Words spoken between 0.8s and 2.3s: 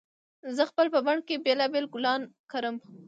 په بڼ کې بېلابېل ګلان